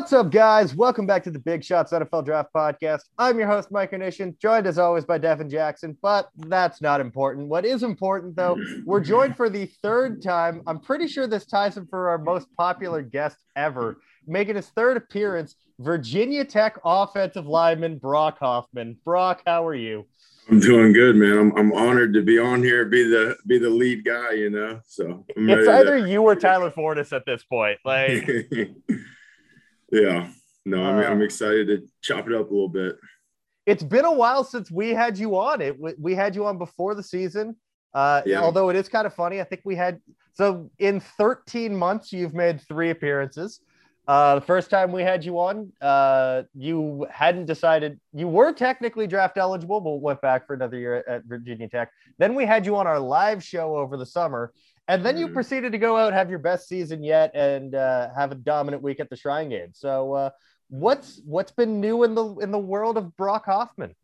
[0.00, 0.74] What's up, guys?
[0.74, 3.02] Welcome back to the Big Shots NFL Draft Podcast.
[3.18, 7.48] I'm your host, Mike Nation, joined as always by Devin Jackson, but that's not important.
[7.48, 10.62] What is important, though, we're joined for the third time.
[10.66, 14.96] I'm pretty sure this ties him for our most popular guest ever, making his third
[14.96, 18.96] appearance, Virginia Tech offensive lineman Brock Hoffman.
[19.04, 20.06] Brock, how are you?
[20.48, 21.36] I'm doing good, man.
[21.36, 24.80] I'm, I'm honored to be on here, be the be the lead guy, you know.
[24.86, 26.08] So it's either to...
[26.08, 27.78] you or Tyler Fortis at this point.
[27.84, 28.26] Like
[29.90, 30.30] Yeah.
[30.66, 32.96] No, I'm, uh, I'm excited to chop it up a little bit.
[33.66, 35.60] It's been a while since we had you on.
[35.60, 37.56] It we had you on before the season.
[37.94, 38.40] Uh, yeah.
[38.40, 40.00] Although it is kind of funny, I think we had
[40.34, 43.60] so in 13 months you've made three appearances.
[44.08, 49.06] Uh, the first time we had you on, uh, you hadn't decided you were technically
[49.06, 51.92] draft eligible, but went back for another year at Virginia Tech.
[52.18, 54.52] Then we had you on our live show over the summer,
[54.90, 55.34] and then you mm-hmm.
[55.34, 58.98] proceeded to go out, have your best season yet, and uh, have a dominant week
[58.98, 59.70] at the Shrine Game.
[59.72, 60.30] So, uh,
[60.68, 63.94] what's what's been new in the in the world of Brock Hoffman?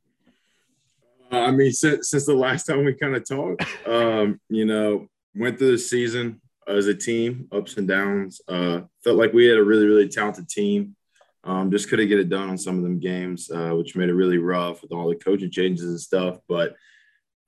[1.33, 5.09] Uh, I mean, since since the last time we kind of talked, um, you know,
[5.35, 8.41] went through the season as a team, ups and downs.
[8.47, 10.95] Uh, felt like we had a really really talented team.
[11.43, 14.15] Um, just couldn't get it done on some of them games, uh, which made it
[14.15, 16.39] really rough with all the coaching changes and stuff.
[16.49, 16.77] But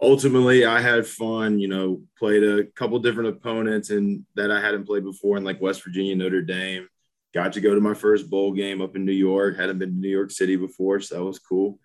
[0.00, 4.86] ultimately I had fun, you know, played a couple different opponents and that I hadn't
[4.86, 6.88] played before in like West Virginia, Notre Dame.
[7.34, 9.56] Got to go to my first bowl game up in New York.
[9.56, 11.78] Hadn't been to New York City before, so that was cool.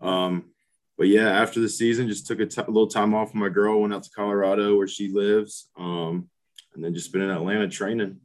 [0.00, 0.50] Um,
[0.96, 3.94] but yeah, after the season, just took a, little time off with my girl, went
[3.94, 6.28] out to Colorado where she lives, um,
[6.74, 8.20] and then just been in Atlanta training.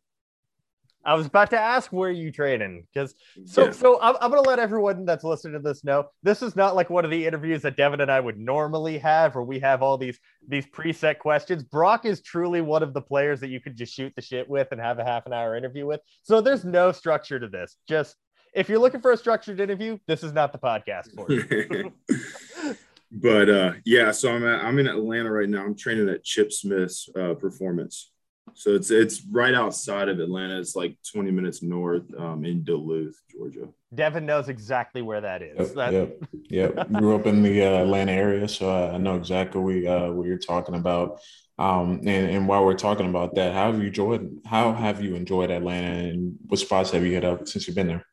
[1.06, 3.14] I was about to ask where you training because
[3.46, 3.72] so yeah.
[3.72, 6.90] so I'm, I'm, gonna let everyone that's listening to this know this is not like
[6.90, 9.98] one of the interviews that Devin and I would normally have where we have all
[9.98, 11.64] these these preset questions.
[11.64, 14.70] Brock is truly one of the players that you could just shoot the shit with
[14.72, 16.00] and have a half an hour interview with.
[16.22, 17.76] So there's no structure to this.
[17.88, 18.16] Just
[18.54, 21.92] if you're looking for a structured interview, this is not the podcast for you.
[23.12, 25.66] but uh, yeah, so I'm at, I'm in Atlanta right now.
[25.66, 28.13] I'm training at Chip Smith's uh, Performance.
[28.56, 30.60] So it's it's right outside of Atlanta.
[30.60, 33.70] It's like 20 minutes north um, in Duluth, Georgia.
[33.94, 35.70] Devin knows exactly where that is.
[35.70, 35.94] Yep, that...
[35.94, 36.18] yep,
[36.50, 36.92] yep.
[36.92, 40.38] Grew up in the uh, Atlanta area, so I know exactly we, uh, what you're
[40.38, 41.20] talking about.
[41.58, 44.40] Um, and, and while we're talking about that, how have you enjoyed?
[44.46, 47.88] How have you enjoyed Atlanta, and what spots have you hit up since you've been
[47.88, 48.06] there?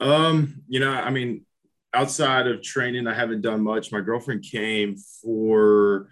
[0.00, 1.44] Um, you know, I mean,
[1.92, 3.92] outside of training, I haven't done much.
[3.92, 6.08] My girlfriend came for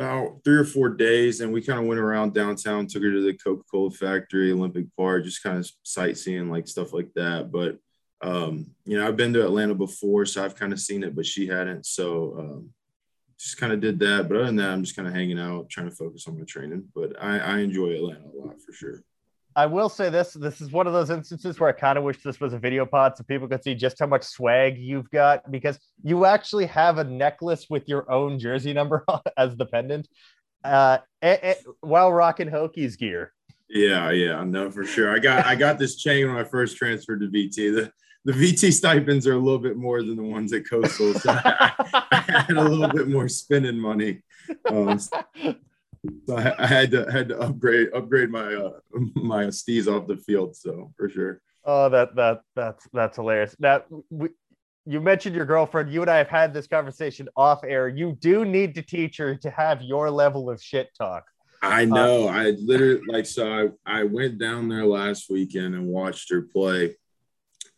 [0.00, 3.20] about three or four days and we kind of went around downtown took her to
[3.20, 7.52] the coca-cola factory olympic park just kind of sightseeing like stuff like that.
[7.52, 7.76] But
[8.22, 11.26] um, you know i've been to atlanta before so i've kind of seen it but
[11.26, 11.84] she hadn't.
[11.84, 12.70] So um,
[13.38, 14.28] just kind of did that.
[14.28, 16.44] But other than that i'm just kind of hanging out trying to focus on my
[16.44, 16.84] training.
[16.94, 19.02] But I, I enjoy atlanta a lot for sure
[19.56, 22.22] I will say this: this is one of those instances where I kind of wish
[22.22, 25.50] this was a video pod so people could see just how much swag you've got
[25.50, 29.04] because you actually have a necklace with your own jersey number
[29.36, 30.08] as the pendant,
[30.64, 30.98] uh,
[31.80, 33.32] while rocking Hokies gear.
[33.68, 35.14] Yeah, yeah, no, for sure.
[35.14, 37.54] I got I got this chain when I first transferred to VT.
[37.54, 37.92] The
[38.24, 41.72] the VT stipends are a little bit more than the ones at Coastal, so I,
[42.10, 44.22] I had a little bit more spending money.
[44.68, 44.98] Um,
[46.26, 48.78] so I, I, had to had to upgrade upgrade my uh,
[49.14, 50.56] my steez off the field.
[50.56, 51.40] So for sure.
[51.64, 53.54] Oh, that that that's that's hilarious.
[53.58, 54.30] Now, we,
[54.86, 55.92] you mentioned your girlfriend.
[55.92, 57.88] You and I have had this conversation off air.
[57.88, 61.24] You do need to teach her to have your level of shit talk.
[61.62, 62.28] I uh, know.
[62.28, 63.72] Um, I literally like so.
[63.86, 66.96] I, I went down there last weekend and watched her play.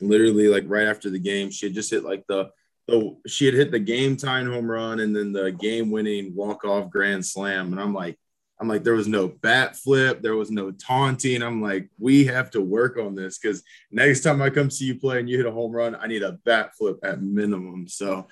[0.00, 2.50] Literally, like right after the game, she had just hit like the
[2.88, 6.64] so she had hit the game time home run and then the game winning walk
[6.64, 7.72] off grand slam.
[7.72, 8.18] And I'm like,
[8.60, 11.42] I'm like, there was no bat flip, there was no taunting.
[11.42, 14.98] I'm like, we have to work on this because next time I come see you
[14.98, 17.88] play and you hit a home run, I need a bat flip at minimum.
[17.88, 18.28] So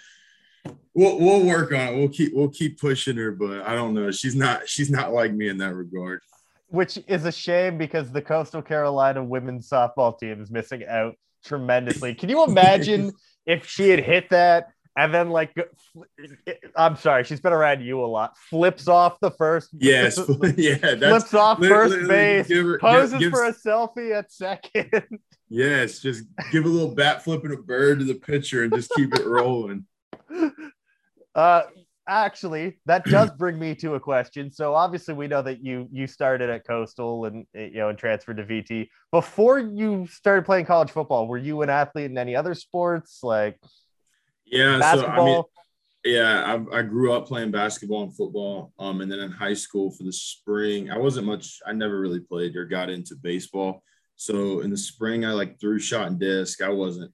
[0.94, 1.96] we'll we'll work on it.
[1.96, 4.10] We'll keep we'll keep pushing her, but I don't know.
[4.10, 6.20] She's not she's not like me in that regard.
[6.68, 12.14] Which is a shame because the Coastal Carolina women's softball team is missing out tremendously.
[12.14, 13.12] Can you imagine
[13.46, 15.54] if she had hit that and then like
[16.76, 18.36] I'm sorry, she's been around you a lot.
[18.36, 19.70] Flips off the first.
[19.78, 20.18] Yes,
[20.56, 20.76] yeah.
[20.76, 22.50] That's flips off first base.
[22.50, 24.90] Her, poses give, for a selfie at second.
[25.48, 28.90] Yes, just give a little bat flip and a bird to the pitcher and just
[28.94, 29.86] keep it rolling.
[31.34, 31.62] Uh,
[32.10, 34.50] actually, that does bring me to a question.
[34.50, 38.36] So obviously, we know that you you started at Coastal and you know and transferred
[38.38, 38.88] to VT.
[39.12, 43.58] Before you started playing college football, were you an athlete in any other sports like?
[44.44, 45.16] Yeah, basketball?
[45.16, 45.42] so I mean,
[46.04, 48.72] yeah, I, I, grew up playing basketball and football.
[48.78, 51.60] Um, and then in high school for the spring, I wasn't much.
[51.66, 53.82] I never really played or got into baseball.
[54.16, 56.62] So in the spring, I like threw shot and disc.
[56.62, 57.12] I wasn't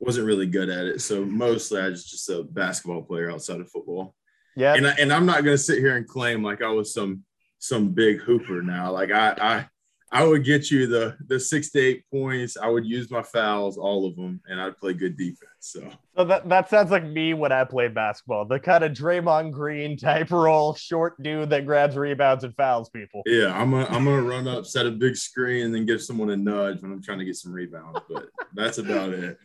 [0.00, 1.00] wasn't really good at it.
[1.00, 4.14] So mostly I was just a basketball player outside of football.
[4.56, 4.74] Yeah.
[4.74, 7.24] And, I, and I'm not going to sit here and claim like I was some
[7.58, 8.92] some big hooper now.
[8.92, 9.68] Like I I
[10.12, 12.56] I would get you the the six to eight points.
[12.56, 15.48] I would use my fouls, all of them, and I'd play good defense.
[15.58, 18.44] So, so that, that sounds like me when I played basketball.
[18.44, 23.22] The kind of Draymond Green type role, short dude that grabs rebounds and fouls people.
[23.26, 26.30] Yeah, I'm gonna I'm gonna run up, set a big screen, and then give someone
[26.30, 28.00] a nudge when I'm trying to get some rebounds.
[28.08, 29.38] But that's about it.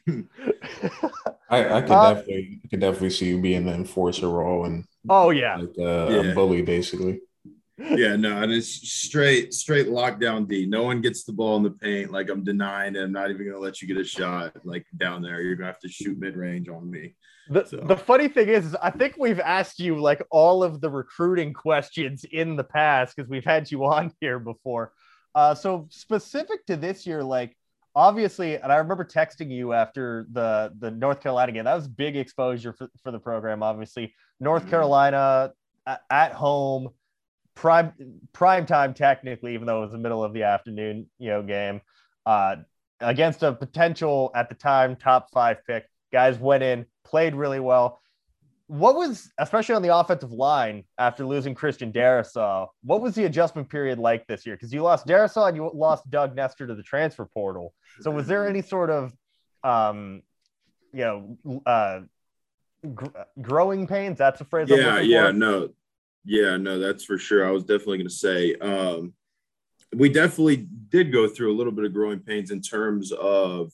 [1.49, 4.85] I, I could uh, definitely I could definitely see you being the enforcer role and
[5.09, 6.31] oh yeah, like uh, yeah.
[6.31, 7.21] a bully basically
[7.79, 10.65] yeah, no, and it's straight, straight lockdown D.
[10.65, 12.11] No one gets the ball in the paint.
[12.11, 13.03] Like I'm denying it.
[13.03, 15.41] I'm not even gonna let you get a shot like down there.
[15.41, 17.15] You're gonna have to shoot mid range on me.
[17.49, 17.77] The, so.
[17.77, 21.53] the funny thing is, is, I think we've asked you like all of the recruiting
[21.53, 24.93] questions in the past because we've had you on here before.
[25.33, 27.55] Uh, so specific to this year, like
[27.95, 31.63] obviously, and I remember texting you after the the North Carolina game.
[31.63, 33.63] That was big exposure for, for the program.
[33.63, 34.71] Obviously, North mm-hmm.
[34.71, 35.53] Carolina
[35.87, 36.89] at, at home
[37.55, 37.93] prime
[38.33, 41.81] prime time technically, even though it was the middle of the afternoon, you know, game
[42.25, 42.57] uh,
[42.99, 45.85] against a potential at the time top five pick.
[46.11, 47.99] Guys went in, played really well.
[48.67, 53.67] What was, especially on the offensive line, after losing Christian Darrisaw, what was the adjustment
[53.67, 54.55] period like this year?
[54.55, 57.73] Because you lost Darrisaw and you lost Doug Nester to the transfer portal.
[58.01, 59.11] So was there any sort of,
[59.63, 60.21] um,
[60.93, 62.01] you know, uh,
[62.93, 63.07] gr-
[63.41, 64.19] growing pains?
[64.19, 64.67] That's a phrase.
[64.69, 65.69] Yeah, yeah, no,
[66.25, 67.47] yeah, no, that's for sure.
[67.47, 69.13] I was definitely going to say um,
[69.95, 73.71] we definitely did go through a little bit of growing pains in terms of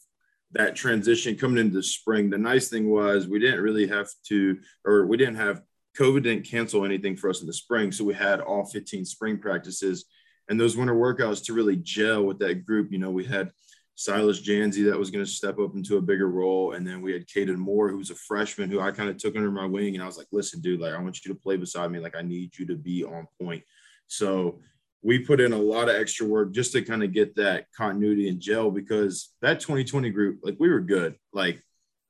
[0.51, 2.29] that transition coming into spring.
[2.29, 5.61] The nice thing was we didn't really have to, or we didn't have
[5.97, 7.91] COVID didn't cancel anything for us in the spring.
[7.91, 10.05] So we had all 15 spring practices
[10.49, 12.91] and those winter workouts to really gel with that group.
[12.91, 13.51] You know, we had
[13.95, 16.73] Silas Dzansi that was going to step up into a bigger role.
[16.73, 19.37] And then we had Kaden Moore, who was a freshman who I kind of took
[19.37, 19.95] under my wing.
[19.95, 21.99] And I was like, listen, dude, like, I want you to play beside me.
[21.99, 23.63] Like, I need you to be on point.
[24.07, 24.59] So
[25.01, 28.27] we put in a lot of extra work just to kind of get that continuity
[28.27, 31.15] and gel because that 2020 group, like, we were good.
[31.31, 31.61] Like,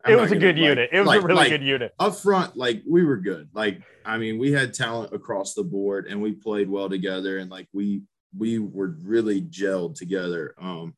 [0.03, 0.89] I'm it was a good like, unit.
[0.91, 1.93] It was like, a really like, good unit.
[1.99, 3.49] Up front, like, we were good.
[3.53, 7.37] Like, I mean, we had talent across the board and we played well together.
[7.37, 8.01] And like, we,
[8.35, 10.55] we were really gelled together.
[10.59, 10.95] Um,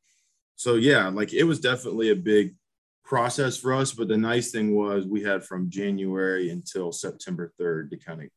[0.57, 2.55] so yeah, like it was definitely a big
[3.05, 3.93] process for us.
[3.93, 8.29] But the nice thing was we had from January until September 3rd to kind of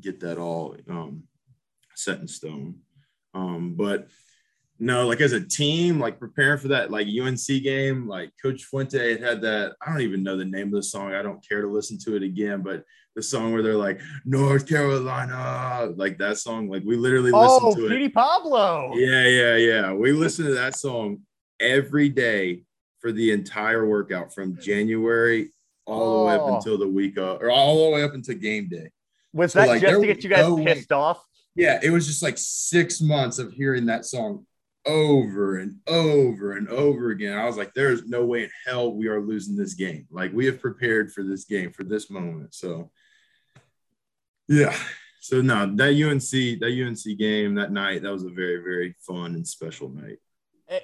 [0.00, 1.22] get that all um,
[1.94, 2.80] set in stone.
[3.32, 4.08] Um, but
[4.80, 9.12] no, like as a team, like preparing for that like UNC game, like Coach Fuente
[9.12, 9.76] had had that.
[9.80, 11.14] I don't even know the name of the song.
[11.14, 12.82] I don't care to listen to it again, but
[13.14, 16.68] the song where they're like North Carolina, like that song.
[16.68, 17.88] Like we literally listened oh, to it.
[17.88, 18.94] Petey Pablo.
[18.94, 19.92] Yeah, yeah, yeah.
[19.92, 21.20] We listened to that song
[21.60, 22.62] every day
[23.00, 25.50] for the entire workout from January
[25.86, 26.18] all oh.
[26.18, 26.56] the way up oh.
[26.56, 28.90] until the week of, or all the way up until game day.
[29.32, 30.96] Was so that like, just to get you guys no pissed way.
[30.96, 31.24] off?
[31.54, 34.46] Yeah, it was just like six months of hearing that song
[34.86, 37.36] over and over and over again.
[37.36, 40.06] I was like, there's no way in hell we are losing this game.
[40.10, 42.54] Like we have prepared for this game, for this moment.
[42.54, 42.90] So
[44.48, 44.76] yeah.
[45.20, 49.34] So no, that UNC, that UNC game that night, that was a very, very fun
[49.34, 50.18] and special night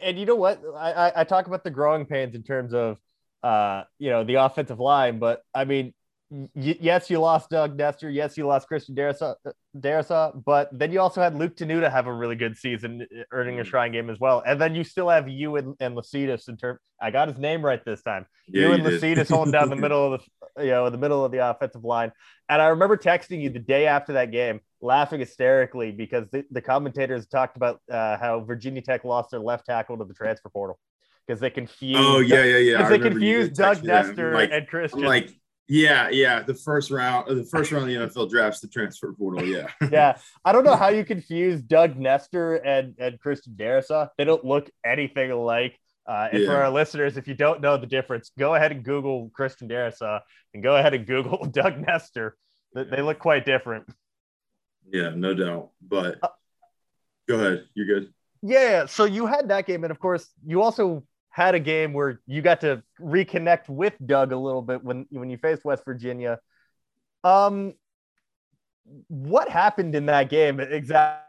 [0.02, 0.60] and, you know what?
[0.76, 2.98] I, I, I talk about the growing pains in terms of
[3.42, 5.92] uh, you know, the offensive line, but I mean,
[6.54, 8.10] y- yes, you lost Doug Nester.
[8.10, 9.34] Yes, you lost Christian Darrisaw,
[9.76, 13.62] Darrisaw, but then you also had Luke Tenuta have a really good season, earning a
[13.62, 13.66] mm.
[13.66, 14.42] Shrine game as well.
[14.44, 16.78] And then you still have you and, and in term.
[17.00, 18.26] I got his name right this time.
[18.48, 20.22] Yeah, you and Lecitus holding down the middle of
[20.56, 22.12] the, you know, the middle of the offensive line.
[22.48, 26.60] And I remember texting you the day after that game laughing hysterically because the, the
[26.60, 30.78] commentators talked about uh, how Virginia Tech lost their left tackle to the transfer portal
[31.26, 32.00] because they confused.
[32.00, 32.76] Oh yeah, yeah, yeah.
[32.76, 35.00] Because they confused Doug Nester like, and Christian.
[35.00, 35.30] I'm like,
[35.68, 36.42] yeah, yeah.
[36.42, 39.44] The first round, the first round of the NFL drafts, the transfer portal.
[39.44, 40.18] Yeah, yeah.
[40.44, 44.08] I don't know how you confuse Doug Nester and and Christian Darrisaw.
[44.18, 45.78] They don't look anything alike.
[46.06, 46.48] Uh, and yeah.
[46.48, 50.20] for our listeners, if you don't know the difference, go ahead and Google Christian Darrisaw
[50.52, 52.36] and go ahead and Google Doug Nester.
[52.74, 53.88] They look quite different.
[54.92, 55.70] Yeah, no doubt.
[55.80, 56.28] But uh,
[57.26, 57.64] go ahead.
[57.74, 58.12] You're good.
[58.42, 58.84] Yeah.
[58.84, 59.84] So you had that game.
[59.84, 64.30] And of course, you also had a game where you got to reconnect with Doug
[64.30, 66.38] a little bit when, when you faced West Virginia.
[67.24, 67.74] Um,
[69.08, 71.26] what happened in that game exactly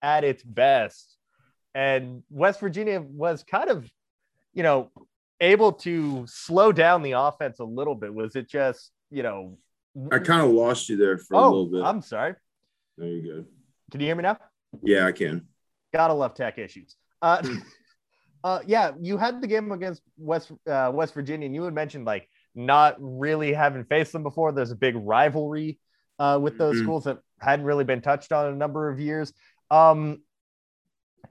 [0.00, 1.16] at its best?
[1.74, 3.90] And West Virginia was kind of,
[4.54, 4.92] you know,
[5.40, 8.14] able to slow down the offense a little bit.
[8.14, 9.58] Was it just, you know,
[10.12, 11.82] I kind of lost you there for oh, a little bit.
[11.82, 12.34] I'm sorry.
[12.96, 13.46] No, you're good.
[13.90, 14.38] Can you hear me now?
[14.84, 15.48] Yeah, I can.
[15.92, 16.94] Gotta love tech issues.
[17.22, 17.42] Uh,
[18.44, 22.04] uh, yeah, you had the game against West uh, West Virginia, and you had mentioned
[22.04, 24.52] like not really having faced them before.
[24.52, 25.78] There's a big rivalry
[26.18, 26.84] uh, with those mm-hmm.
[26.84, 29.32] schools that hadn't really been touched on in a number of years.
[29.70, 30.22] Um,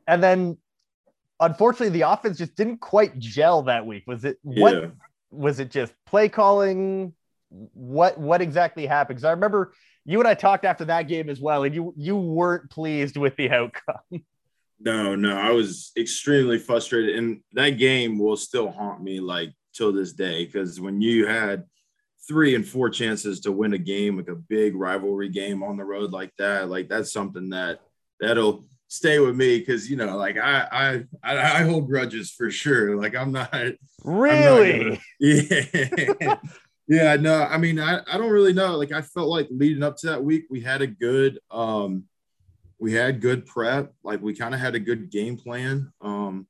[0.08, 0.58] and then,
[1.40, 4.04] unfortunately, the offense just didn't quite gel that week.
[4.08, 4.74] Was it what?
[4.74, 4.88] Yeah.
[5.30, 7.14] Was it just play calling?
[7.50, 9.18] What what exactly happened?
[9.18, 9.74] Because I remember
[10.06, 13.36] you and I talked after that game as well, and you you weren't pleased with
[13.36, 13.96] the outcome.
[14.80, 19.92] No, no, I was extremely frustrated, and that game will still haunt me like till
[19.92, 21.64] this day because when you had
[22.28, 25.84] three and four chances to win a game, like a big rivalry game on the
[25.84, 27.80] road like that, like that's something that
[28.20, 32.96] that'll stay with me because you know, like I I I hold grudges for sure.
[32.96, 33.54] Like I'm not
[34.04, 36.36] really, I'm not yeah.
[36.88, 38.78] yeah, no, I mean, I, I don't really know.
[38.78, 42.06] Like, I felt like leading up to that week, we had a good, um,
[42.80, 43.94] we had good prep.
[44.04, 45.92] Like, we kind of had a good game plan.
[46.02, 46.48] Um,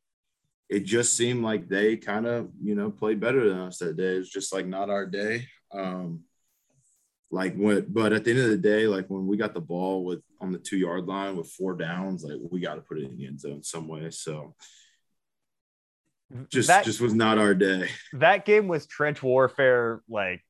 [0.69, 4.15] it just seemed like they kind of, you know, played better than us that day.
[4.15, 5.47] It's just like not our day.
[5.71, 6.23] Um,
[7.31, 10.03] like what, but at the end of the day, like when we got the ball
[10.03, 13.05] with on the two yard line with four downs, like we got to put it
[13.05, 14.09] in the end zone some way.
[14.11, 14.55] So,
[16.49, 17.89] just that, just was not our day.
[18.13, 20.41] That game was trench warfare, like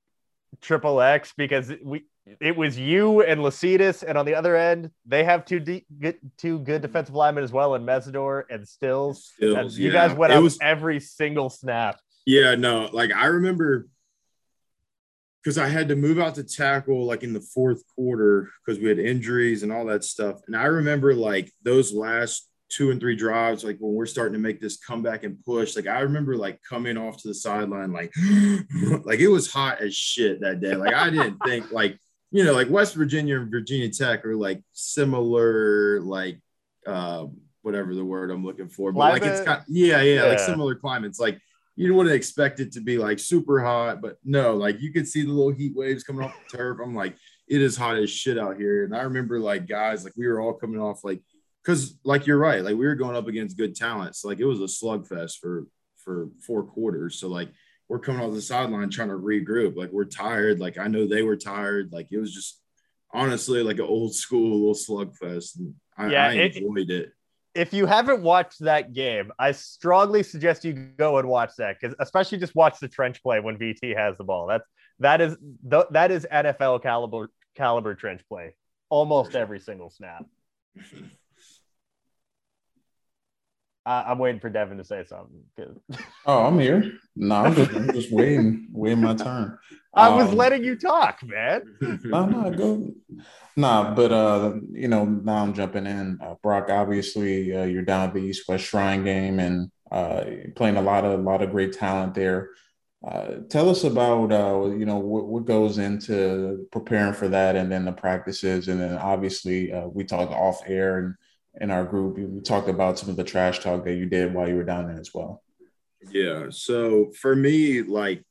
[0.61, 2.05] triple X, because we
[2.39, 6.17] it was you and Lecitus, and on the other end, they have two de- good,
[6.37, 6.87] two good mm-hmm.
[6.87, 9.31] defensive linemen as well, and Mesidor and Stills.
[9.35, 10.07] Stills and you yeah.
[10.07, 11.99] guys went it up was, every single snap.
[12.25, 13.87] Yeah, no, like I remember
[15.43, 18.89] because I had to move out to tackle like in the fourth quarter because we
[18.89, 20.41] had injuries and all that stuff.
[20.45, 24.39] And I remember like those last two and three drives, like when we're starting to
[24.39, 28.13] make this comeback and push, like I remember like coming off to the sideline, like,
[29.05, 30.75] like it was hot as shit that day.
[30.75, 31.97] Like I didn't think like,
[32.31, 36.39] you know, like West Virginia and Virginia Tech are like similar, like,
[36.85, 37.25] uh,
[37.61, 39.21] whatever the word I'm looking for, but Climate.
[39.21, 41.19] like it's got, yeah, yeah, yeah, like similar climates.
[41.19, 41.39] Like
[41.75, 45.21] you wouldn't expect it to be like super hot, but no, like you could see
[45.23, 46.79] the little heat waves coming off the turf.
[46.83, 47.15] I'm like,
[47.47, 48.83] it is hot as shit out here.
[48.83, 51.21] And I remember like guys, like we were all coming off like
[51.63, 54.21] because like you're right, like we were going up against good talents.
[54.21, 55.67] So, like it was a slugfest for
[55.97, 57.19] for four quarters.
[57.19, 57.49] So like
[57.89, 59.75] we're coming off the sideline trying to regroup.
[59.75, 60.59] Like we're tired.
[60.59, 61.91] Like I know they were tired.
[61.91, 62.61] Like it was just
[63.13, 65.57] honestly like an old school little slugfest.
[65.57, 67.11] And I, yeah, I enjoyed it, it.
[67.55, 71.95] If you haven't watched that game, I strongly suggest you go and watch that because
[71.99, 74.47] especially just watch the trench play when VT has the ball.
[74.47, 74.67] That's
[74.99, 78.53] that is that is NFL caliber caliber trench play
[78.89, 80.25] almost every single snap.
[83.87, 85.79] I, am waiting for Devin to say something.
[86.25, 86.91] Oh, I'm here.
[87.15, 89.57] No, I'm just, I'm just waiting, waiting my turn.
[89.93, 91.61] I was um, letting you talk, man.
[92.03, 92.91] no, no, go.
[93.55, 96.19] Nah, but uh, you know, now I'm jumping in.
[96.21, 100.25] Uh, Brock, obviously, uh, you're down at the East West Shrine game and uh,
[100.55, 102.49] playing a lot of a lot of great talent there.
[103.07, 107.71] Uh, tell us about uh, you know what, what goes into preparing for that, and
[107.71, 111.15] then the practices, and then obviously uh, we talked off air and
[111.59, 112.17] in our group.
[112.17, 114.87] We talked about some of the trash talk that you did while you were down
[114.87, 115.43] there as well.
[116.09, 116.47] Yeah.
[116.49, 118.23] So for me, like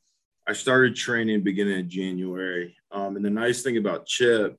[0.47, 2.77] I started training beginning of January.
[2.93, 4.57] Um, and the nice thing about Chip,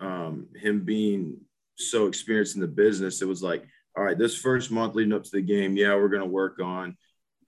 [0.00, 1.38] um, him being
[1.76, 3.64] so experienced in the business, it was like,
[3.96, 6.60] all right, this first month leading up to the game, yeah, we're going to work
[6.60, 6.96] on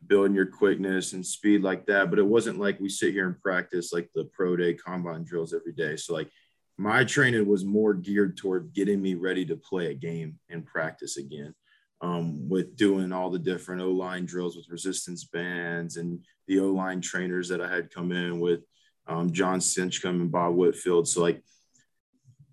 [0.07, 2.09] building your quickness and speed like that.
[2.09, 5.53] But it wasn't like we sit here and practice like the pro day combine drills
[5.53, 5.97] every day.
[5.97, 6.31] So like
[6.79, 11.17] my training was more geared toward getting me ready to play a game and practice
[11.17, 11.55] again
[12.01, 16.67] um, with doing all the different O line drills with resistance bands and the O
[16.73, 18.61] line trainers that I had come in with
[19.07, 21.09] um, Jon Stinchcomb and Bob Whitfield.
[21.09, 21.43] So, like,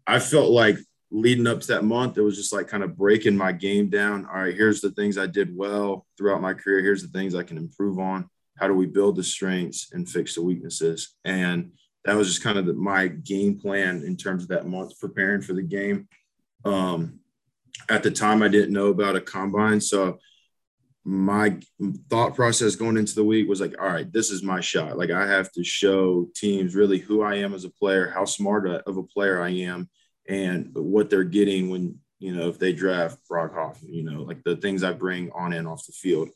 [0.08, 0.77] I felt like
[1.12, 4.25] leading up to that month, it was just like kind of breaking my game down.
[4.25, 6.82] All right, here's the things I did well throughout my career.
[6.82, 8.30] Here's the things I can improve on.
[8.58, 11.15] How do we build the strengths and fix the weaknesses?
[11.25, 11.72] And
[12.05, 15.41] that was just kind of the, my game plan in terms of that month preparing
[15.41, 16.07] for the game.
[16.65, 17.19] Um,
[17.89, 19.81] at the time I didn't know about a combine.
[19.81, 20.19] So
[21.05, 21.57] my
[22.10, 24.98] thought process going into the week was like, all right, this is my shot.
[24.98, 28.67] Like I have to show teams really who I am as a player, how smart
[28.67, 29.89] of a player I am,
[30.29, 33.93] and what they're getting when you know if they draft Brock Hoffman.
[33.93, 36.29] You know, like the things I bring on and off the field.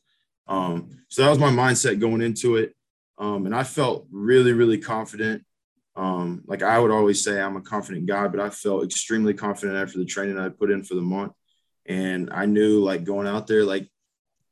[0.47, 2.75] Um, so that was my mindset going into it,
[3.17, 5.45] um, and I felt really, really confident.
[5.97, 9.77] Um, like I would always say, I'm a confident guy, but I felt extremely confident
[9.77, 11.33] after the training I put in for the month,
[11.87, 13.89] and I knew like going out there, like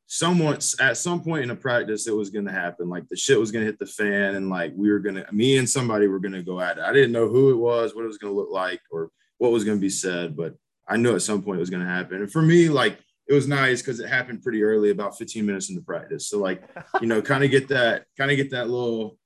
[0.08, 2.90] someone at some point in a practice it was going to happen.
[2.90, 5.26] Like the shit was going to hit the fan and like we were going to
[5.32, 6.84] me and somebody were going to go at it.
[6.84, 9.52] I didn't know who it was what it was going to look like or what
[9.52, 10.56] was going to be said but
[10.88, 12.22] i knew at some point it was going to happen.
[12.22, 15.70] And for me like it was nice because it happened pretty early about 15 minutes
[15.70, 16.28] into practice.
[16.28, 16.64] So like
[17.02, 19.18] you know kind of get that kind of get that little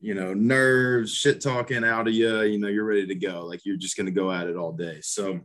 [0.00, 3.60] you know nerves shit talking out of you you know you're ready to go like
[3.64, 5.40] you're just going to go at it all day so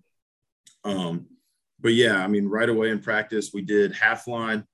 [0.83, 1.25] um
[1.79, 4.65] but yeah i mean right away in practice we did half line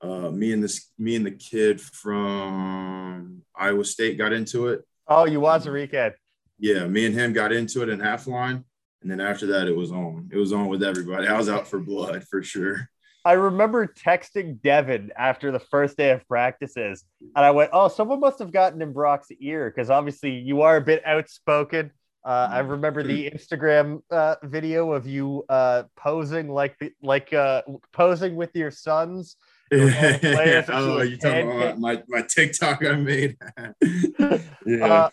[0.00, 4.84] uh, me and this me and the kid from Iowa State got into it.
[5.06, 6.14] Oh, you was a weekend.
[6.58, 8.64] Yeah, me and him got into it in half line,
[9.02, 10.28] and then after that, it was on.
[10.32, 11.26] It was on with everybody.
[11.26, 12.88] I was out for blood for sure.
[13.28, 17.04] I remember texting Devin after the first day of practices,
[17.36, 20.76] and I went, "Oh, someone must have gotten in Brock's ear because obviously you are
[20.76, 21.90] a bit outspoken."
[22.24, 27.60] Uh, I remember the Instagram uh, video of you uh, posing like the, like uh,
[27.92, 29.36] posing with your sons
[29.72, 33.36] oh, you talking about my, my TikTok I made?
[34.66, 35.10] yeah.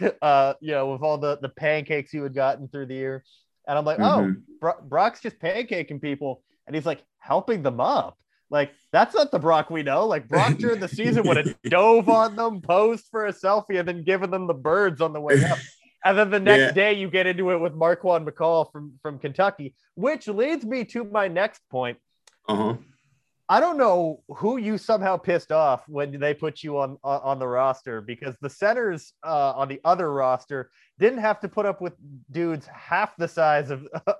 [0.00, 3.22] Uh, uh, you know, with all the, the pancakes you had gotten through the year.
[3.66, 4.30] And I'm like, oh, mm-hmm.
[4.30, 6.42] oh, Bro- Brock's just pancaking people.
[6.68, 8.16] And he's like, helping them up.
[8.50, 10.06] Like, that's not the Brock we know.
[10.06, 13.88] Like, Brock during the season would have dove on them, posed for a selfie, and
[13.88, 15.58] then given them the birds on the way up.
[16.04, 16.70] And then the next yeah.
[16.70, 21.02] day, you get into it with Marquan McCall from, from Kentucky, which leads me to
[21.02, 21.98] my next point.
[22.48, 22.76] Uh-huh.
[23.48, 27.48] I don't know who you somehow pissed off when they put you on on the
[27.48, 30.70] roster because the centers uh, on the other roster
[31.00, 31.94] didn't have to put up with
[32.30, 33.88] dudes half the size of.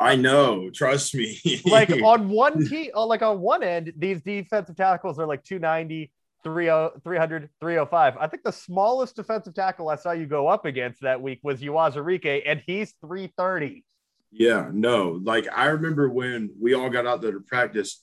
[0.00, 1.40] I know, trust me.
[1.64, 6.12] like on one team, uh, like on one end, these defensive tackles are like 290,
[6.44, 8.16] 30, 300, 305.
[8.18, 11.60] I think the smallest defensive tackle I saw you go up against that week was
[11.60, 13.84] Uwazurike, and he's 330.
[14.30, 18.02] Yeah, no, like I remember when we all got out there to practice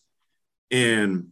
[0.71, 1.29] and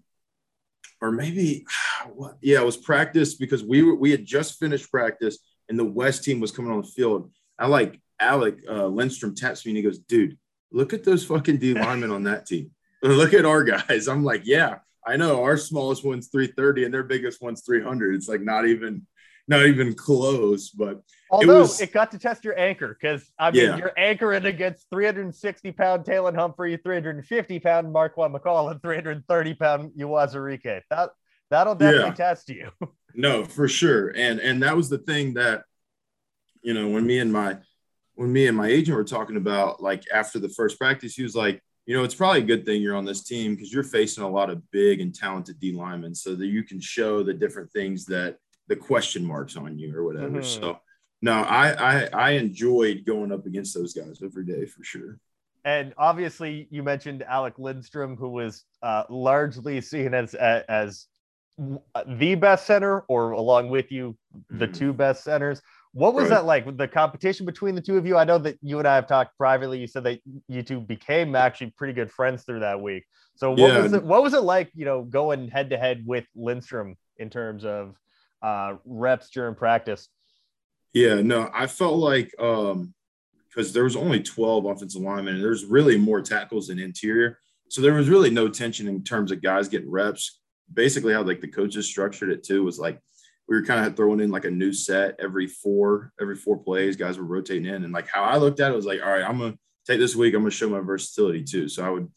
[1.02, 1.66] or maybe
[2.14, 5.86] what yeah it was practice because we were we had just finished practice and the
[5.86, 9.78] west team was coming on the field i like alec uh, lindstrom taps me and
[9.78, 10.38] he goes dude
[10.74, 12.72] look at those fucking d linemen on that team
[13.04, 17.04] look at our guys i'm like yeah i know our smallest one's 330 and their
[17.04, 19.06] biggest one's 300 it's like not even
[19.48, 20.70] not even close.
[20.70, 23.78] But although it, was, it got to test your anchor, because I mean yeah.
[23.78, 30.82] you're anchoring against 360 pound Taylon Humphrey, 350 pound Marquan McCall, and 330 pound Uwazurike.
[30.90, 31.10] That
[31.50, 32.14] that'll definitely yeah.
[32.14, 32.70] test you.
[33.16, 34.10] no, for sure.
[34.10, 35.64] And and that was the thing that
[36.62, 37.58] you know when me and my
[38.16, 41.36] when me and my agent were talking about like after the first practice, he was
[41.36, 44.24] like, you know, it's probably a good thing you're on this team because you're facing
[44.24, 47.72] a lot of big and talented D linemen so that you can show the different
[47.72, 50.40] things that the question marks on you or whatever.
[50.40, 50.62] Mm-hmm.
[50.64, 50.80] So
[51.22, 55.20] no, I, I I enjoyed going up against those guys every day for sure.
[55.66, 61.08] And obviously, you mentioned Alec Lindstrom, who was uh, largely seen as as
[61.58, 64.18] the best center, or along with you,
[64.50, 64.74] the mm-hmm.
[64.74, 65.62] two best centers.
[65.94, 66.38] What was right.
[66.38, 66.78] that like?
[66.78, 68.18] The competition between the two of you?
[68.18, 69.80] I know that you and I have talked privately.
[69.80, 73.04] You said that you two became actually pretty good friends through that week.
[73.36, 73.80] So what yeah.
[73.80, 74.04] was it?
[74.04, 74.72] What was it like?
[74.74, 77.96] You know, going head to head with Lindstrom in terms of
[78.42, 80.10] uh, reps during practice?
[80.94, 82.94] Yeah, no, I felt like um
[83.50, 87.38] because there was only 12 offensive linemen and there's really more tackles than interior.
[87.70, 90.40] So there was really no tension in terms of guys getting reps.
[90.74, 93.00] Basically, how like the coaches structured it too was like
[93.48, 96.96] we were kind of throwing in like a new set every four, every four plays,
[96.96, 97.84] guys were rotating in.
[97.84, 100.16] And like how I looked at it was like, all right, I'm gonna take this
[100.16, 101.68] week, I'm gonna show my versatility too.
[101.68, 102.10] So I would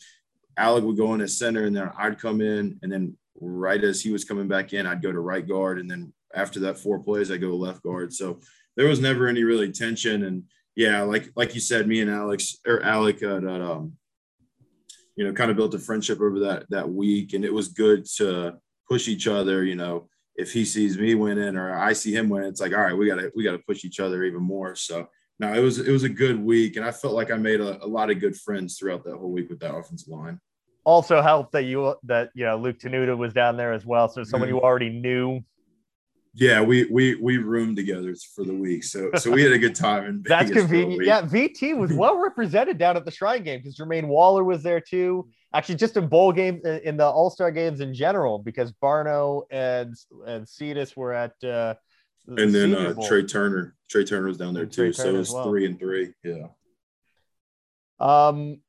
[0.57, 4.01] Alec would go in as center and then I'd come in and then right as
[4.01, 6.99] he was coming back in, I'd go to right guard and then after that four
[7.01, 8.13] plays, I go left guard.
[8.13, 8.41] So
[8.77, 10.25] there was never any really tension.
[10.25, 10.45] And
[10.77, 13.95] yeah, like like you said, me and Alex or Alec, uh, um,
[15.17, 18.05] you know, kind of built a friendship over that that week, and it was good
[18.17, 19.65] to push each other.
[19.65, 22.81] You know, if he sees me winning or I see him winning, it's like, all
[22.81, 24.75] right, we gotta we gotta push each other even more.
[24.75, 27.61] So no, it was it was a good week, and I felt like I made
[27.61, 30.41] a, a lot of good friends throughout that whole week with that offensive line.
[30.85, 34.23] Also helped that you that you know Luke Tenuta was down there as well, so
[34.25, 34.57] someone mm-hmm.
[34.57, 35.41] you already knew
[36.39, 39.75] Yeah, we we we roomed together for the week, so so we had a good
[39.75, 40.05] time.
[40.05, 41.03] In That's convenient.
[41.03, 44.79] Yeah, VT was well represented down at the Shrine game because Jermaine Waller was there
[44.79, 45.31] too.
[45.55, 49.95] Actually, just in bowl games, in the All Star games in general, because Barno and
[50.27, 51.31] and Cetus were at.
[51.43, 51.75] Uh,
[52.27, 54.93] the and then uh, Tre Turner, Tre Turner was down there too.
[54.93, 55.45] So it was well.
[55.45, 56.13] three and three.
[56.23, 56.49] Yeah.
[57.99, 58.61] Um,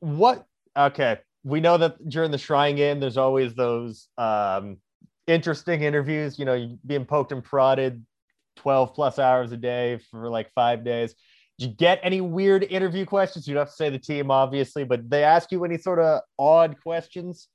[0.00, 0.44] what?
[0.76, 4.78] Okay, we know that during the Shrine game, there's always those um
[5.26, 6.38] interesting interviews.
[6.38, 8.04] You know, being poked and prodded
[8.56, 11.14] 12 plus hours a day for like five days.
[11.58, 13.48] Did you get any weird interview questions?
[13.48, 16.80] You have to say the team, obviously, but they ask you any sort of odd
[16.82, 17.48] questions?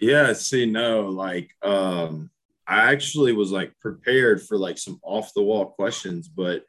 [0.00, 2.30] Yeah, see, no, like um
[2.66, 6.64] I actually was like prepared for like some off the wall questions, but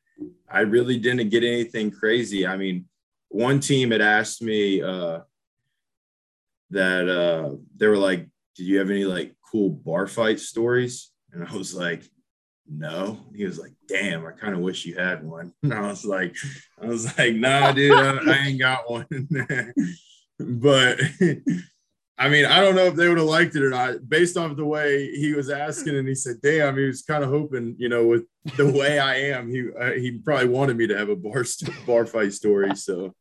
[0.49, 2.45] I really didn't get anything crazy.
[2.45, 2.86] I mean,
[3.29, 5.21] one team had asked me uh
[6.71, 11.12] that uh they were like, Did you have any like cool bar fight stories?
[11.32, 12.04] And I was like,
[12.68, 13.20] no.
[13.36, 15.54] He was like, damn, I kind of wish you had one.
[15.63, 16.36] And I was like,
[16.82, 19.08] I was like, nah, dude, I, I ain't got one.
[20.39, 21.00] but
[22.18, 24.56] I mean, I don't know if they would have liked it or not, based off
[24.56, 25.98] the way he was asking.
[25.98, 28.24] And he said, "Damn," he was kind of hoping, you know, with
[28.56, 31.44] the way I am, he uh, he probably wanted me to have a bar
[31.86, 32.74] bar fight story.
[32.76, 33.13] So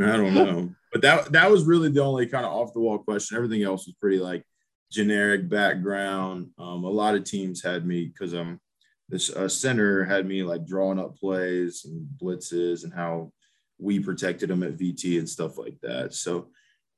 [0.00, 2.98] I don't know, but that that was really the only kind of off the wall
[2.98, 3.36] question.
[3.36, 4.44] Everything else was pretty like
[4.90, 6.50] generic background.
[6.58, 8.60] Um, a lot of teams had me because I'm um,
[9.08, 13.32] this uh, center had me like drawing up plays and blitzes and how
[13.78, 16.14] we protected them at VT and stuff like that.
[16.14, 16.48] So,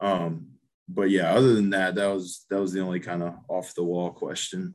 [0.01, 0.49] um,
[0.89, 3.85] but yeah, other than that, that was that was the only kind of off the
[3.85, 4.75] wall question.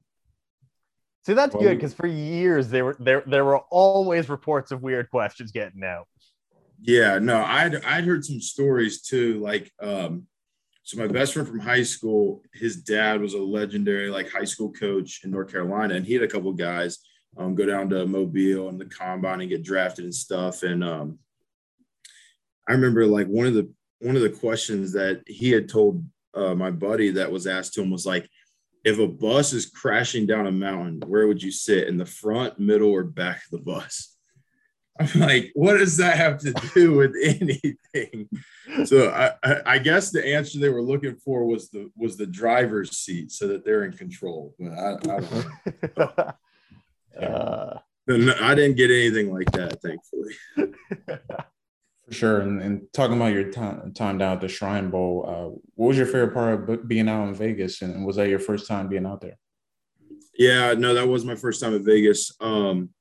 [1.26, 4.82] See, that's well, good because for years there were there there were always reports of
[4.82, 6.08] weird questions getting out.
[6.82, 10.26] Yeah, no, I'd I'd heard some stories too, like um,
[10.88, 14.72] so my best friend from high school, his dad was a legendary like high school
[14.72, 17.00] coach in North Carolina, and he had a couple guys
[17.36, 20.64] um, go down to Mobile and the combine and get drafted and stuff.
[20.64, 21.20] And um,
[22.70, 23.70] I remember like one of the
[24.00, 27.82] one of the questions that he had told uh, my buddy that was asked to
[27.82, 28.30] him was like,
[28.86, 32.60] if a bus is crashing down a mountain, where would you sit in the front,
[32.60, 34.17] middle, or back of the bus?
[35.00, 38.30] I'm like, what does that have to do with anything?
[38.86, 42.26] So I, I, I, guess the answer they were looking for was the was the
[42.26, 44.54] driver's seat, so that they're in control.
[44.60, 46.34] But I, I don't know.
[47.28, 47.80] uh,
[48.10, 50.36] I didn't get anything like that, thankfully.
[52.08, 52.40] For sure.
[52.40, 55.98] And, and talking about your time, time down at the Shrine Bowl, uh, what was
[55.98, 57.82] your favorite part of being out in Vegas?
[57.82, 59.38] And was that your first time being out there?
[60.38, 62.32] Yeah, no, that was my first time at Vegas.
[62.40, 62.92] Um,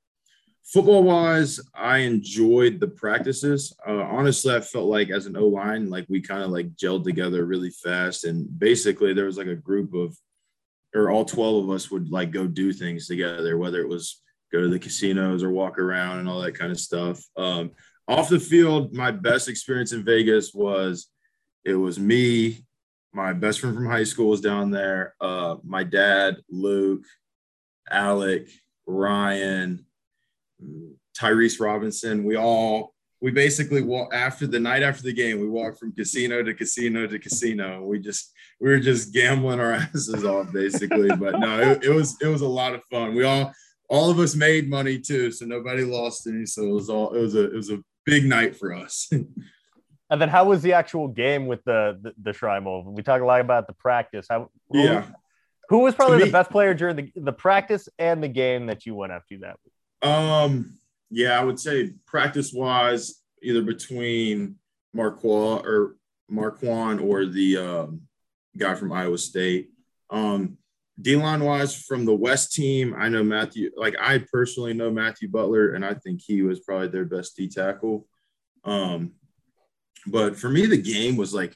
[0.67, 3.75] football wise, I enjoyed the practices.
[3.87, 7.05] Uh, honestly, I felt like as an O line, like we kind of like gelled
[7.05, 8.25] together really fast.
[8.25, 10.17] And basically, there was like a group of,
[10.95, 14.61] or all 12 of us would like go do things together, whether it was go
[14.61, 17.23] to the casinos or walk around and all that kind of stuff.
[17.37, 17.73] Um,
[18.09, 21.09] off the field, my best experience in Vegas was
[21.65, 22.65] it was me,
[23.13, 27.05] my best friend from high school was down there, uh, my dad, Luke,
[27.91, 28.49] Alec,
[28.87, 29.86] Ryan,
[31.19, 32.25] Tyrese Robinson.
[32.25, 35.41] We all we basically walk after the night after the game.
[35.41, 37.83] We walked from casino to casino to casino.
[37.83, 41.09] We just we were just gambling our asses off basically.
[41.09, 43.15] But no, it, it was it was a lot of fun.
[43.15, 43.53] We all
[43.89, 46.47] all of us made money too, so nobody lost any.
[46.47, 49.09] So it was all it was a it was a big night for us.
[50.11, 52.85] and then how was the actual game with the the, the Shrine Bowl?
[52.87, 54.27] We talk a lot about the practice.
[54.29, 55.07] How yeah.
[55.69, 58.95] Who was probably the best player during the, the practice and the game that you
[58.95, 59.73] went after that week?
[60.07, 60.79] Um,
[61.11, 64.57] yeah, I would say practice wise, either between
[64.95, 65.97] Marquan or
[66.31, 68.03] Marquan or the um,
[68.57, 69.71] guy from Iowa State.
[70.11, 70.59] Um,
[71.01, 75.29] D line wise, from the West team, I know Matthew, like I personally know Matthew
[75.29, 78.07] Butler, and I think he was probably their best D tackle.
[78.65, 79.13] Um,
[80.07, 81.55] but for me, the game was like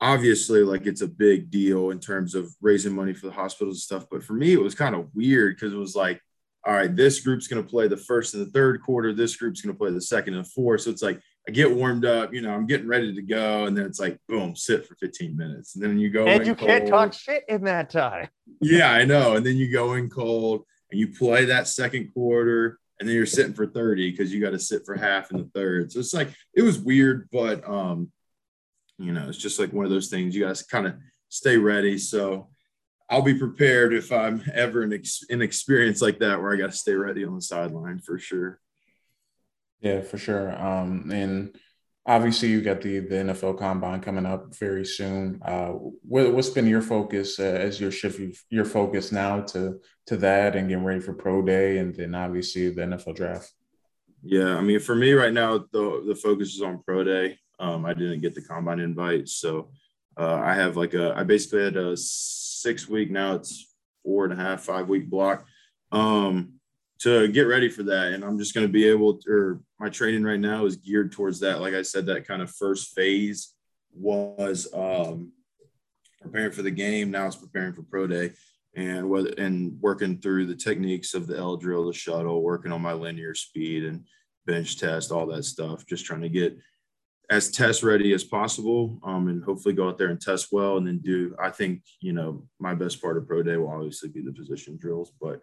[0.00, 3.82] obviously like it's a big deal in terms of raising money for the hospitals and
[3.82, 4.06] stuff.
[4.10, 6.20] But for me, it was kind of weird because it was like
[6.68, 9.14] all right, this group's going to play the first and the third quarter.
[9.14, 10.82] This group's going to play the second and the fourth.
[10.82, 13.74] So it's like I get warmed up, you know, I'm getting ready to go, and
[13.74, 16.26] then it's like boom, sit for 15 minutes, and then you go.
[16.26, 16.68] And you cold.
[16.68, 18.28] can't talk shit in that time.
[18.60, 19.36] Yeah, I know.
[19.36, 23.24] And then you go in cold, and you play that second quarter, and then you're
[23.24, 25.90] sitting for 30 because you got to sit for half in the third.
[25.90, 28.12] So it's like it was weird, but um,
[28.98, 30.36] you know, it's just like one of those things.
[30.36, 30.96] You guys kind of
[31.30, 31.96] stay ready.
[31.96, 32.50] So
[33.10, 36.70] I'll be prepared if I'm ever in ex- an experience like that where I got
[36.70, 38.60] to stay ready on the sideline for sure.
[39.80, 40.60] Yeah, for sure.
[40.60, 41.56] Um, and
[42.08, 45.40] obviously you got the the NFL Combine coming up very soon.
[45.44, 45.68] Uh,
[46.02, 47.92] what, has been your focus uh, as you're
[48.50, 52.70] your focus now to to that and getting ready for pro day, and then obviously
[52.70, 53.52] the NFL draft?
[54.22, 57.38] Yeah, I mean, for me right now, the the focus is on pro day.
[57.60, 59.70] Um, I didn't get the combine invite, so
[60.18, 63.34] uh, I have like a I basically had a six week now.
[63.34, 65.46] It's four and a half, five week block.
[65.92, 66.58] Um,
[67.00, 68.12] to get ready for that.
[68.12, 71.12] And I'm just going to be able to, or my training right now is geared
[71.12, 71.60] towards that.
[71.60, 73.54] Like I said, that kind of first phase
[73.94, 75.32] was um,
[76.20, 77.10] preparing for the game.
[77.10, 78.32] Now it's preparing for pro day
[78.74, 82.82] and whether, and working through the techniques of the L drill, the shuttle, working on
[82.82, 84.04] my linear speed and
[84.46, 86.58] bench test, all that stuff, just trying to get
[87.30, 90.86] as test ready as possible um, and hopefully go out there and test well and
[90.86, 94.22] then do, I think, you know, my best part of pro day will obviously be
[94.22, 95.42] the position drills, but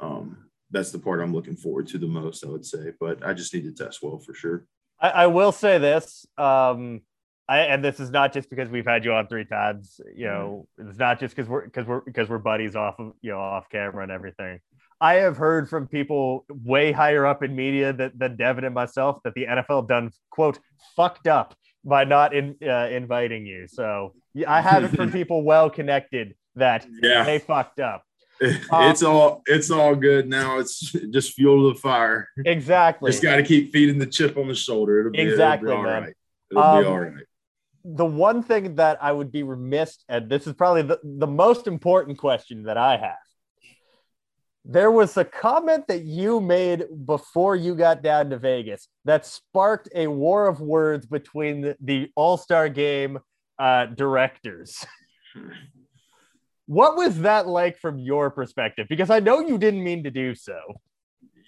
[0.00, 2.92] um, that's the part I'm looking forward to the most, I would say.
[2.98, 4.66] But I just need to test well for sure.
[5.00, 6.26] I, I will say this.
[6.38, 7.02] Um,
[7.48, 10.00] I, and this is not just because we've had you on three times.
[10.14, 10.90] You know, mm-hmm.
[10.90, 13.70] it's not just because we're because we're because we're buddies off of you know off
[13.70, 14.60] camera and everything.
[15.00, 19.20] I have heard from people way higher up in media that, than Devin and myself
[19.24, 20.58] that the NFL done quote
[20.96, 23.66] fucked up by not in, uh, inviting you.
[23.68, 24.14] So
[24.46, 27.24] I have it from people well connected that yeah.
[27.24, 28.02] they fucked up.
[28.40, 30.58] it's um, all it's all good now.
[30.58, 32.28] It's just fuel to the fire.
[32.46, 33.10] Exactly.
[33.10, 35.00] just got to keep feeding the chip on the shoulder.
[35.00, 36.02] It'll be, exactly, it'll be all man.
[36.04, 36.14] right.
[36.52, 37.24] It'll um, be all right.
[37.84, 41.66] The one thing that I would be remiss, and this is probably the, the most
[41.66, 43.16] important question that I have.
[44.70, 49.88] There was a comment that you made before you got down to Vegas that sparked
[49.94, 53.18] a war of words between the, the All Star Game
[53.58, 54.84] uh, directors.
[56.66, 58.88] What was that like from your perspective?
[58.90, 60.60] Because I know you didn't mean to do so.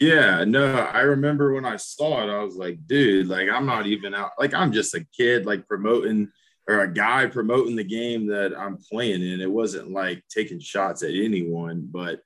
[0.01, 3.87] Yeah, no, I remember when I saw it, I was like, dude, like I'm not
[3.87, 4.31] even out.
[4.39, 6.33] Like I'm just a kid, like promoting
[6.67, 9.43] or a guy promoting the game that I'm playing in.
[9.43, 12.23] It wasn't like taking shots at anyone, but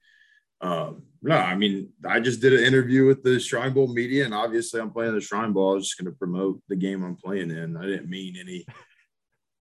[0.65, 4.35] um, no, I mean, I just did an interview with the Shrine Bowl media, and
[4.35, 5.73] obviously I'm playing the Shrine Bowl.
[5.73, 7.77] I was just going to promote the game I'm playing in.
[7.77, 8.65] I didn't mean any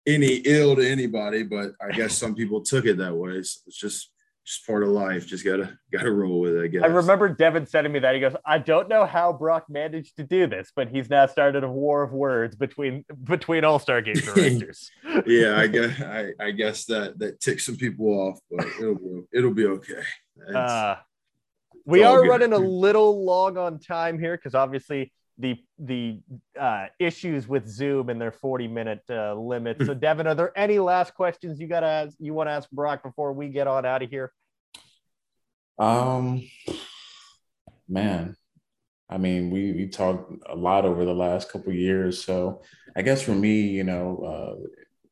[0.05, 3.43] any ill to anybody, but I guess some people took it that way.
[3.43, 4.11] So it's just
[4.47, 5.27] just part of life.
[5.27, 6.63] Just gotta gotta roll with it.
[6.63, 6.83] I guess.
[6.83, 8.15] I remember Devin sending me that.
[8.15, 11.65] He goes, "I don't know how Brock managed to do this, but he's now started
[11.65, 14.89] a war of words between between All Star game directors."
[15.25, 19.21] yeah, I guess I, I, guess that that ticks some people off, but it'll be,
[19.33, 20.03] it'll be okay.
[20.55, 20.95] Uh,
[21.85, 22.29] we are good.
[22.29, 26.19] running a little long on time here because obviously the the
[26.59, 29.77] uh, issues with Zoom and their 40 minute uh, limit.
[29.85, 33.03] So, Devin, are there any last questions you got to you want to ask Brock
[33.03, 34.31] before we get on out of here?
[35.79, 36.47] Um,
[37.87, 38.35] man,
[39.09, 42.23] I mean, we we talked a lot over the last couple years.
[42.23, 42.61] So,
[42.95, 44.67] I guess for me, you know, uh,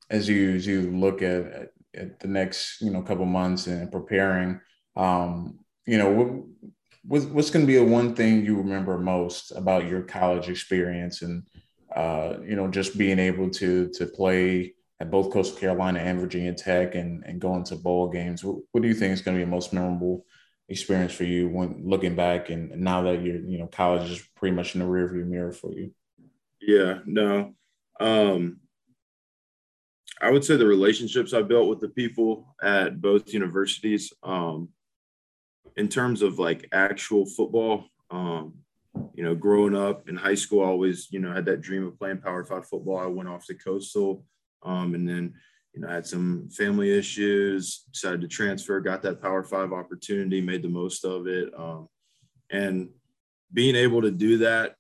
[0.10, 4.60] as you as you look at, at, the next you know couple months and preparing,
[4.95, 6.71] um, you know, what
[7.04, 11.21] what's, what's going to be the one thing you remember most about your college experience
[11.21, 11.43] and
[11.95, 16.54] uh, you know just being able to to play at both Coastal Carolina and Virginia
[16.54, 18.43] Tech and, and going to bowl games.
[18.43, 20.25] What, what do you think is going to be most memorable
[20.67, 24.56] experience for you when looking back and now that you're, you know, college is pretty
[24.56, 25.91] much in the rearview mirror for you?
[26.60, 27.54] Yeah, no.
[27.99, 28.60] Um,
[30.21, 34.12] I would say the relationships I built with the people at both universities.
[34.23, 34.69] Um,
[35.78, 38.54] in terms of like actual football, um,
[39.13, 41.99] you know, growing up in high school, I always, you know, had that dream of
[41.99, 42.97] playing Power Five football.
[42.97, 44.23] I went off to Coastal,
[44.63, 45.34] um, and then,
[45.75, 50.39] you know, I had some family issues, decided to transfer, got that Power Five opportunity,
[50.39, 51.89] made the most of it, um,
[52.49, 52.89] and
[53.53, 54.75] being able to do that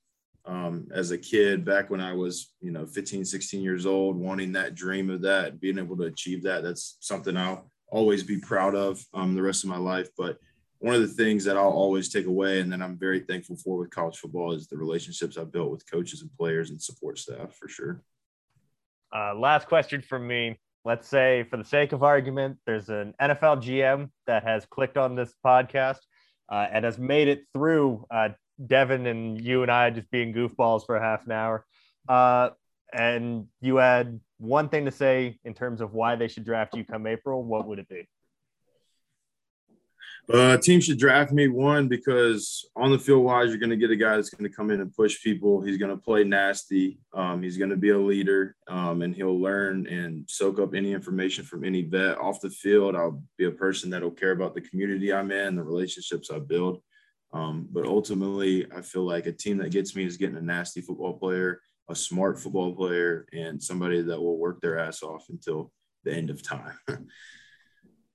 [0.45, 4.53] um, as a kid back when I was, you know, 15, 16 years old, wanting
[4.53, 8.73] that dream of that, being able to achieve that, that's something I'll always be proud
[8.73, 10.09] of um, the rest of my life.
[10.17, 10.37] But
[10.79, 13.77] one of the things that I'll always take away and that I'm very thankful for
[13.77, 17.53] with college football is the relationships I've built with coaches and players and support staff
[17.55, 18.01] for sure.
[19.13, 20.57] Uh, last question from me.
[20.85, 25.15] Let's say, for the sake of argument, there's an NFL GM that has clicked on
[25.15, 25.97] this podcast
[26.47, 28.29] uh, and has made it through uh,
[28.67, 31.65] Devin and you and I just being goofballs for a half an hour.
[32.07, 32.49] Uh,
[32.93, 36.85] and you had one thing to say in terms of why they should draft you
[36.85, 37.43] come April.
[37.43, 38.07] What would it be?
[40.31, 43.91] Uh, team should draft me one because on the field wise, you're going to get
[43.91, 45.61] a guy that's going to come in and push people.
[45.61, 46.99] He's going to play nasty.
[47.13, 50.93] Um, he's going to be a leader, um, and he'll learn and soak up any
[50.93, 52.95] information from any vet off the field.
[52.95, 56.81] I'll be a person that'll care about the community I'm in, the relationships I build.
[57.31, 60.81] Um, but ultimately, I feel like a team that gets me is getting a nasty
[60.81, 65.71] football player a smart football player and somebody that will work their ass off until
[66.03, 66.77] the end of time.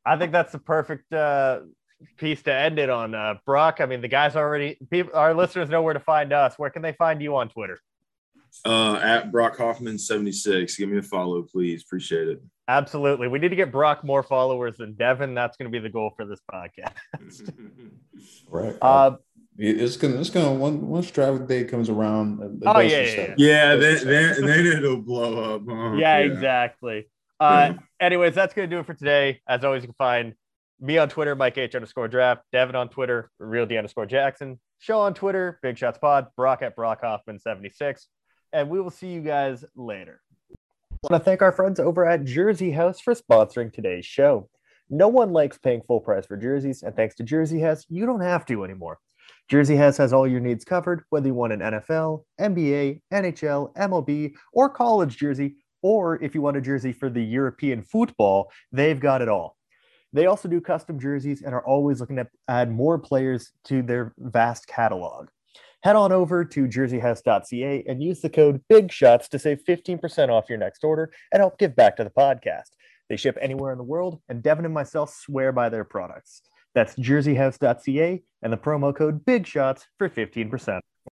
[0.05, 1.61] I think that's the perfect uh,
[2.17, 3.15] piece to end it on.
[3.15, 6.55] Uh, Brock, I mean, the guys already, people, our listeners know where to find us.
[6.59, 7.79] Where can they find you on Twitter?
[8.65, 10.77] Uh, at Brock Hoffman 76.
[10.77, 11.83] Give me a follow, please.
[11.83, 12.43] Appreciate it.
[12.69, 13.29] Absolutely.
[13.29, 15.35] We need to get Brock more followers than Devin.
[15.35, 17.53] That's going to be the goal for this podcast.
[18.51, 18.77] right.
[18.81, 19.17] Uh,
[19.63, 20.55] it's gonna, it's gonna.
[20.55, 22.63] One, once travel day comes around.
[22.65, 23.77] Oh yeah, yeah, yeah, yeah.
[23.77, 25.63] Then, then, then it'll blow up.
[25.69, 25.97] Huh?
[25.97, 27.09] Yeah, yeah, exactly.
[27.39, 29.43] Uh, anyways, that's gonna do it for today.
[29.47, 30.35] As always, you can find
[30.81, 35.01] me on Twitter, Mike H underscore draft, Devin on Twitter, Real D underscore Jackson, show
[35.01, 38.09] on Twitter, Big Shots Pod, Brock at Brock Hoffman 76.
[38.53, 40.21] And we will see you guys later.
[40.51, 44.49] I want to thank our friends over at Jersey House for sponsoring today's show.
[44.89, 48.21] No one likes paying full price for jerseys, and thanks to Jersey House, you don't
[48.21, 48.99] have to anymore.
[49.49, 54.33] Jersey House has all your needs covered, whether you want an NFL, NBA, NHL, MLB,
[54.53, 59.23] or college jersey, or if you want a jersey for the European football, they've got
[59.23, 59.57] it all.
[60.13, 64.13] They also do custom jerseys and are always looking to add more players to their
[64.19, 65.29] vast catalog.
[65.83, 70.59] Head on over to jerseyhouse.ca and use the code BIGSHOTS to save 15% off your
[70.59, 72.71] next order and help give back to the podcast.
[73.09, 76.43] They ship anywhere in the world, and Devin and myself swear by their products.
[76.75, 80.81] That's jerseyhouse.ca and the promo code BIGSHOTS for 15%.